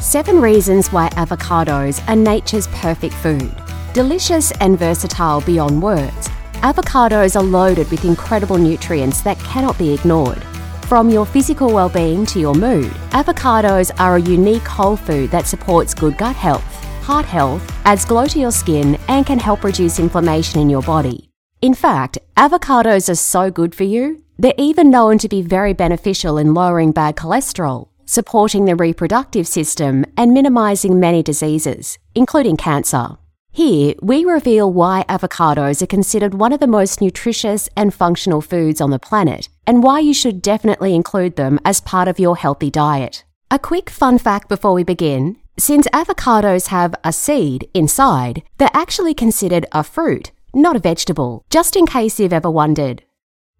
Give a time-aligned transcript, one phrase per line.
[0.00, 3.54] Seven reasons why avocados are nature's perfect food.
[3.92, 6.28] Delicious and versatile beyond words,
[6.62, 10.42] avocados are loaded with incredible nutrients that cannot be ignored.
[10.88, 15.92] From your physical well-being to your mood, avocados are a unique whole food that supports
[15.92, 16.64] good gut health,
[17.02, 21.28] heart health, adds glow to your skin, and can help reduce inflammation in your body.
[21.60, 26.38] In fact, avocados are so good for you, they're even known to be very beneficial
[26.38, 33.16] in lowering bad cholesterol, supporting the reproductive system, and minimizing many diseases, including cancer.
[33.52, 38.80] Here, we reveal why avocados are considered one of the most nutritious and functional foods
[38.80, 42.68] on the planet, and why you should definitely include them as part of your healthy
[42.68, 43.22] diet.
[43.48, 49.14] A quick fun fact before we begin since avocados have a seed inside, they're actually
[49.14, 53.04] considered a fruit, not a vegetable, just in case you've ever wondered.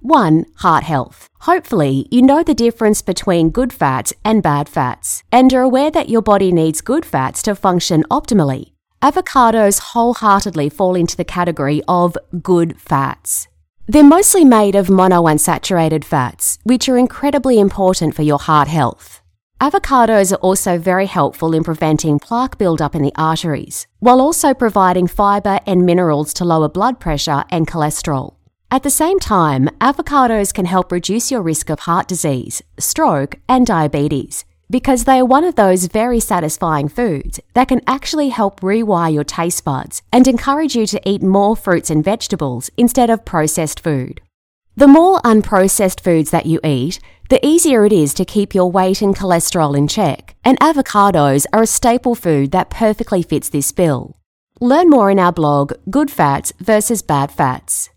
[0.00, 0.46] 1.
[0.58, 1.28] Heart health.
[1.40, 6.08] Hopefully, you know the difference between good fats and bad fats, and are aware that
[6.08, 8.72] your body needs good fats to function optimally.
[9.02, 13.48] Avocados wholeheartedly fall into the category of good fats.
[13.86, 19.20] They're mostly made of monounsaturated fats, which are incredibly important for your heart health.
[19.60, 25.08] Avocados are also very helpful in preventing plaque buildup in the arteries, while also providing
[25.08, 28.37] fibre and minerals to lower blood pressure and cholesterol.
[28.70, 33.66] At the same time, avocados can help reduce your risk of heart disease, stroke, and
[33.66, 39.14] diabetes because they are one of those very satisfying foods that can actually help rewire
[39.14, 43.80] your taste buds and encourage you to eat more fruits and vegetables instead of processed
[43.80, 44.20] food.
[44.76, 47.00] The more unprocessed foods that you eat,
[47.30, 51.62] the easier it is to keep your weight and cholesterol in check, and avocados are
[51.62, 54.14] a staple food that perfectly fits this bill.
[54.60, 57.88] Learn more in our blog, Good Fats versus Bad Fats.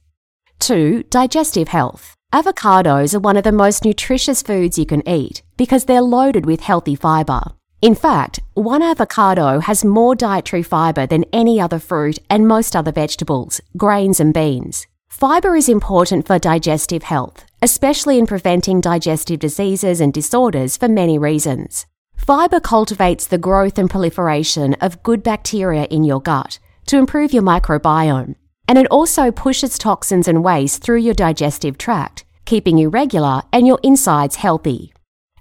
[0.62, 1.04] 2.
[1.10, 2.14] Digestive health.
[2.32, 6.62] Avocados are one of the most nutritious foods you can eat because they're loaded with
[6.62, 7.42] healthy fibre.
[7.82, 12.92] In fact, one avocado has more dietary fibre than any other fruit and most other
[12.92, 14.86] vegetables, grains, and beans.
[15.10, 21.18] Fibre is important for digestive health, especially in preventing digestive diseases and disorders for many
[21.18, 21.88] reasons.
[22.16, 27.44] Fibre cultivates the growth and proliferation of good bacteria in your gut to improve your
[27.44, 28.36] microbiome
[28.72, 33.68] and it also pushes toxins and waste through your digestive tract, keeping you regular and
[33.68, 34.94] your insides healthy.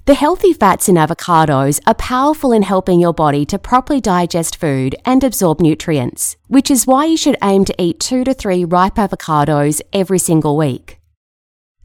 [0.07, 4.97] The healthy fats in avocados are powerful in helping your body to properly digest food
[5.05, 8.97] and absorb nutrients, which is why you should aim to eat two to three ripe
[8.97, 10.99] avocados every single week.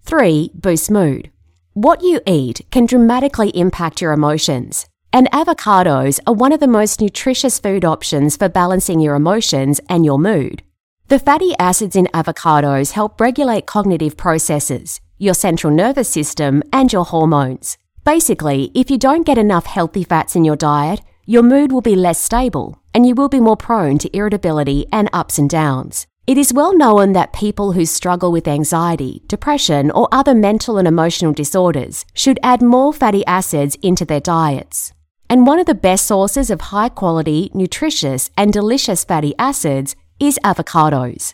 [0.01, 0.49] 3.
[0.55, 1.29] Boost mood.
[1.73, 6.99] What you eat can dramatically impact your emotions, and avocados are one of the most
[6.99, 10.63] nutritious food options for balancing your emotions and your mood.
[11.07, 17.05] The fatty acids in avocados help regulate cognitive processes, your central nervous system, and your
[17.05, 17.77] hormones.
[18.03, 21.95] Basically, if you don't get enough healthy fats in your diet, your mood will be
[21.95, 26.07] less stable and you will be more prone to irritability and ups and downs.
[26.25, 30.87] It is well known that people who struggle with anxiety, depression, or other mental and
[30.87, 34.91] emotional disorders should add more fatty acids into their diets.
[35.29, 40.39] And one of the best sources of high quality, nutritious, and delicious fatty acids is
[40.43, 41.33] avocados.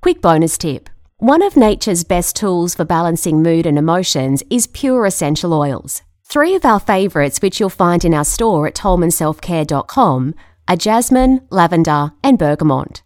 [0.00, 0.88] Quick bonus tip.
[1.18, 6.02] One of nature's best tools for balancing mood and emotions is pure essential oils.
[6.24, 10.34] Three of our favourites, which you'll find in our store at tolmanselfcare.com,
[10.68, 13.02] are jasmine, lavender, and bergamot.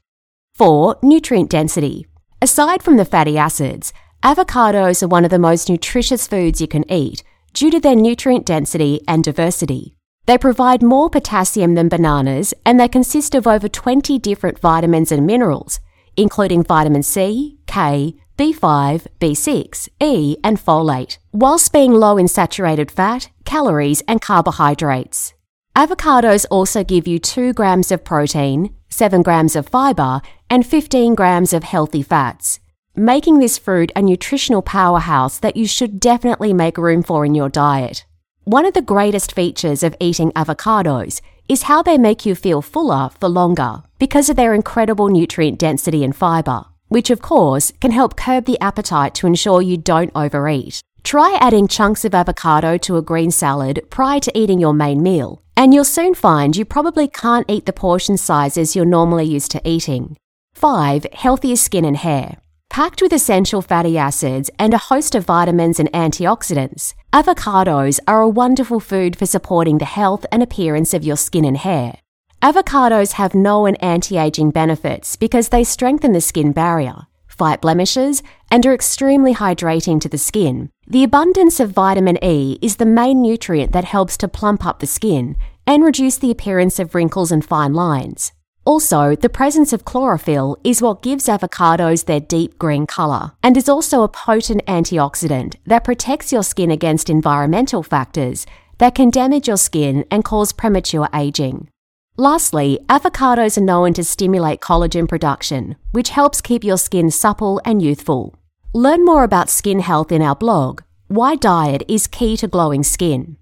[0.54, 0.98] 4.
[1.02, 2.06] Nutrient density.
[2.42, 3.92] Aside from the fatty acids,
[4.22, 8.46] avocados are one of the most nutritious foods you can eat due to their nutrient
[8.46, 9.94] density and diversity.
[10.30, 15.26] They provide more potassium than bananas and they consist of over 20 different vitamins and
[15.26, 15.80] minerals,
[16.16, 23.28] including vitamin C, K, B5, B6, E, and folate, whilst being low in saturated fat,
[23.44, 25.34] calories, and carbohydrates.
[25.74, 31.52] Avocados also give you 2 grams of protein, 7 grams of fibre, and 15 grams
[31.52, 32.60] of healthy fats,
[32.94, 37.48] making this fruit a nutritional powerhouse that you should definitely make room for in your
[37.48, 38.04] diet.
[38.44, 43.10] One of the greatest features of eating avocados is how they make you feel fuller
[43.20, 48.16] for longer because of their incredible nutrient density and fibre, which of course can help
[48.16, 50.80] curb the appetite to ensure you don't overeat.
[51.02, 55.42] Try adding chunks of avocado to a green salad prior to eating your main meal,
[55.54, 59.68] and you'll soon find you probably can't eat the portion sizes you're normally used to
[59.68, 60.16] eating.
[60.54, 61.06] 5.
[61.12, 62.38] Healthier skin and hair.
[62.70, 68.28] Packed with essential fatty acids and a host of vitamins and antioxidants, avocados are a
[68.28, 71.98] wonderful food for supporting the health and appearance of your skin and hair.
[72.40, 78.22] Avocados have known anti aging benefits because they strengthen the skin barrier, fight blemishes,
[78.52, 80.70] and are extremely hydrating to the skin.
[80.86, 84.86] The abundance of vitamin E is the main nutrient that helps to plump up the
[84.86, 85.36] skin
[85.66, 88.30] and reduce the appearance of wrinkles and fine lines.
[88.70, 93.68] Also, the presence of chlorophyll is what gives avocados their deep green colour and is
[93.68, 98.46] also a potent antioxidant that protects your skin against environmental factors
[98.78, 101.68] that can damage your skin and cause premature aging.
[102.16, 107.82] Lastly, avocados are known to stimulate collagen production, which helps keep your skin supple and
[107.82, 108.36] youthful.
[108.72, 113.36] Learn more about skin health in our blog, Why Diet is Key to Glowing Skin.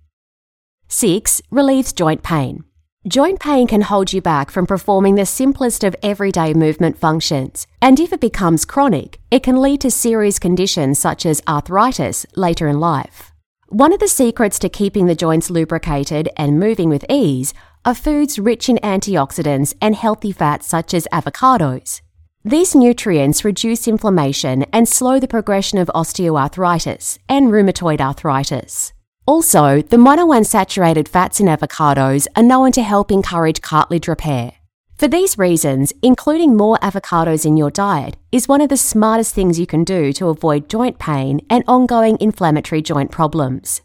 [0.89, 1.43] 6.
[1.51, 2.65] Relieves joint pain.
[3.09, 7.99] Joint pain can hold you back from performing the simplest of everyday movement functions, and
[7.99, 12.81] if it becomes chronic, it can lead to serious conditions such as arthritis later in
[12.81, 13.33] life.
[13.71, 18.39] One of the secrets to keeping the joints lubricated and moving with ease are foods
[18.39, 22.03] rich in antioxidants and healthy fats such as avocados.
[22.45, 28.93] These nutrients reduce inflammation and slow the progression of osteoarthritis and rheumatoid arthritis.
[29.29, 34.53] Also, the monounsaturated fats in avocados are known to help encourage cartilage repair.
[34.97, 39.61] For these reasons, including more avocados in your diet is one of the smartest things
[39.61, 43.83] you can do to avoid joint pain and ongoing inflammatory joint problems.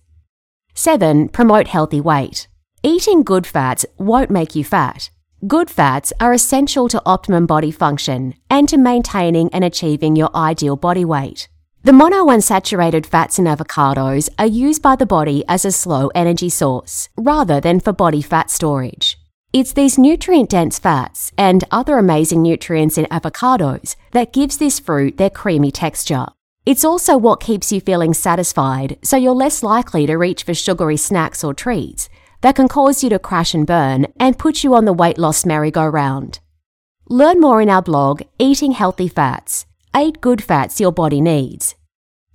[0.76, 1.28] 7.
[1.28, 2.48] Promote healthy weight.
[2.82, 5.10] Eating good fats won't make you fat.
[5.46, 10.78] Good fats are essential to optimum body function and to maintaining and achieving your ideal
[10.78, 11.50] body weight.
[11.86, 17.10] The monounsaturated fats in avocados are used by the body as a slow energy source,
[17.18, 19.20] rather than for body fat storage.
[19.52, 25.18] It's these nutrient dense fats and other amazing nutrients in avocados that gives this fruit
[25.18, 26.28] their creamy texture.
[26.66, 30.96] It's also what keeps you feeling satisfied, so you're less likely to reach for sugary
[30.96, 32.08] snacks or treats
[32.40, 35.46] that can cause you to crash and burn and put you on the weight loss
[35.46, 36.40] merry-go-round.
[37.10, 39.66] Learn more in our blog, Eating Healthy Fats
[39.96, 41.76] 8 Good Fats Your Body Needs.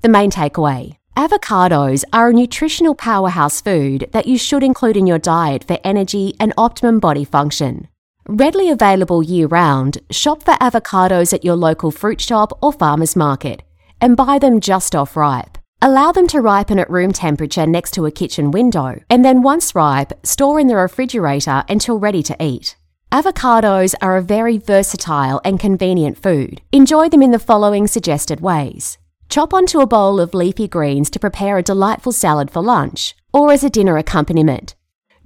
[0.03, 5.19] The main takeaway Avocados are a nutritional powerhouse food that you should include in your
[5.19, 7.89] diet for energy and optimum body function.
[8.29, 13.65] Readily available year round, shop for avocados at your local fruit shop or farmer's market
[14.01, 15.59] and buy them just off ripe.
[15.83, 19.75] Allow them to ripen at room temperature next to a kitchen window, and then once
[19.75, 22.77] ripe, store in the refrigerator until ready to eat.
[23.11, 26.61] Avocados are a very versatile and convenient food.
[26.73, 28.99] Enjoy them in the following suggested ways.
[29.31, 33.51] Chop onto a bowl of leafy greens to prepare a delightful salad for lunch or
[33.51, 34.75] as a dinner accompaniment.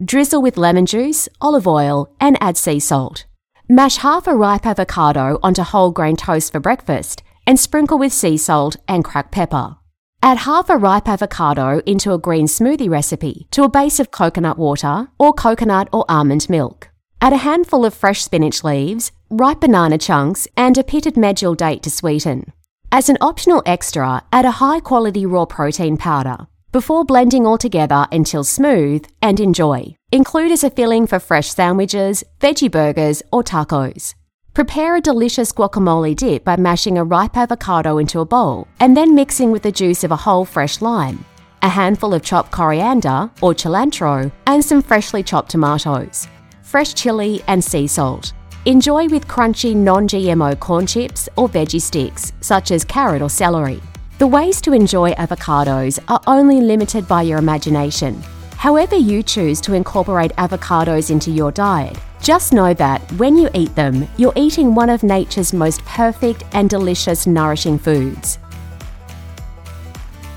[0.02, 3.26] Drizzle with lemon juice, olive oil, and add sea salt.
[3.68, 8.36] Mash half a ripe avocado onto whole grain toast for breakfast and sprinkle with sea
[8.36, 9.76] salt and cracked pepper.
[10.22, 14.56] Add half a ripe avocado into a green smoothie recipe to a base of coconut
[14.56, 16.91] water or coconut or almond milk.
[17.22, 21.80] Add a handful of fresh spinach leaves, ripe banana chunks, and a pitted medjool date
[21.84, 22.52] to sweeten.
[22.90, 28.08] As an optional extra, add a high quality raw protein powder before blending all together
[28.10, 29.94] until smooth and enjoy.
[30.10, 34.14] Include as a filling for fresh sandwiches, veggie burgers, or tacos.
[34.52, 39.14] Prepare a delicious guacamole dip by mashing a ripe avocado into a bowl and then
[39.14, 41.24] mixing with the juice of a whole fresh lime,
[41.62, 46.26] a handful of chopped coriander or cilantro, and some freshly chopped tomatoes,
[46.72, 48.32] fresh chili, and sea salt.
[48.64, 53.78] Enjoy with crunchy non GMO corn chips or veggie sticks, such as carrot or celery.
[54.18, 58.22] The ways to enjoy avocados are only limited by your imagination.
[58.56, 63.74] However, you choose to incorporate avocados into your diet, just know that when you eat
[63.74, 68.38] them, you're eating one of nature's most perfect and delicious nourishing foods.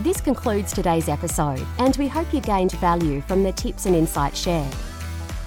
[0.01, 4.39] This concludes today's episode, and we hope you gained value from the tips and insights
[4.39, 4.75] shared.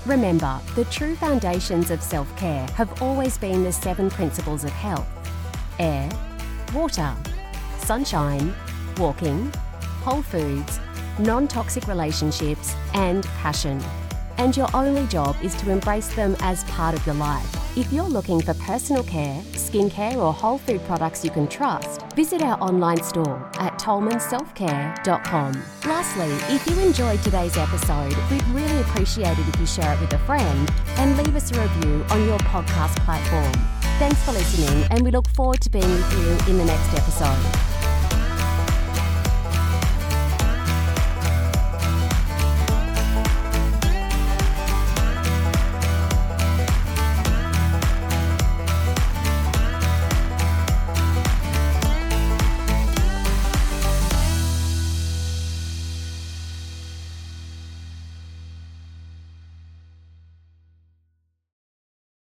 [0.08, 5.06] Remember, the true foundations of self care have always been the seven principles of health
[5.78, 6.08] air,
[6.74, 7.14] water,
[7.76, 8.54] sunshine,
[8.96, 9.52] walking,
[10.00, 10.80] whole foods,
[11.18, 13.78] non toxic relationships, and passion.
[14.38, 17.57] and your only job is to embrace them as part of your life.
[17.78, 22.42] If you're looking for personal care, skincare, or whole food products you can trust, visit
[22.42, 25.62] our online store at tolmanselfcare.com.
[25.86, 30.12] Lastly, if you enjoyed today's episode, we'd really appreciate it if you share it with
[30.12, 33.52] a friend and leave us a review on your podcast platform.
[34.00, 37.77] Thanks for listening, and we look forward to being with you in the next episode.